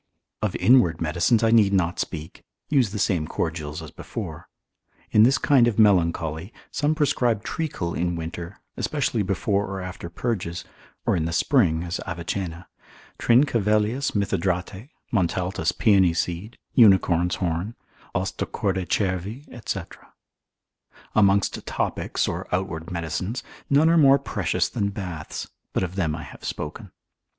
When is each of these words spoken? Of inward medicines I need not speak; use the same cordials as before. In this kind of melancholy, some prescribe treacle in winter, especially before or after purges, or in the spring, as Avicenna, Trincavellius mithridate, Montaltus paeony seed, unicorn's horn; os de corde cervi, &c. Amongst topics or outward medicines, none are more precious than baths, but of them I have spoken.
Of 0.41 0.55
inward 0.55 0.99
medicines 0.99 1.43
I 1.43 1.51
need 1.51 1.73
not 1.73 1.99
speak; 1.99 2.43
use 2.69 2.89
the 2.89 2.97
same 2.97 3.27
cordials 3.27 3.83
as 3.83 3.91
before. 3.91 4.49
In 5.11 5.21
this 5.21 5.37
kind 5.37 5.67
of 5.67 5.77
melancholy, 5.77 6.51
some 6.71 6.95
prescribe 6.95 7.43
treacle 7.43 7.93
in 7.93 8.15
winter, 8.15 8.57
especially 8.75 9.21
before 9.21 9.67
or 9.67 9.79
after 9.79 10.09
purges, 10.09 10.65
or 11.05 11.15
in 11.15 11.25
the 11.25 11.31
spring, 11.31 11.83
as 11.83 11.99
Avicenna, 12.07 12.67
Trincavellius 13.19 14.15
mithridate, 14.15 14.89
Montaltus 15.13 15.71
paeony 15.71 16.15
seed, 16.15 16.57
unicorn's 16.73 17.35
horn; 17.35 17.75
os 18.15 18.31
de 18.31 18.47
corde 18.47 18.89
cervi, 18.89 19.45
&c. 19.69 19.79
Amongst 21.13 21.63
topics 21.67 22.27
or 22.27 22.47
outward 22.51 22.89
medicines, 22.89 23.43
none 23.69 23.87
are 23.87 23.97
more 23.99 24.17
precious 24.17 24.67
than 24.67 24.89
baths, 24.89 25.51
but 25.73 25.83
of 25.83 25.93
them 25.93 26.15
I 26.15 26.23
have 26.23 26.43
spoken. 26.43 26.89